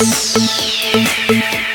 Música 0.00 1.69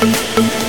Thank 0.00 0.67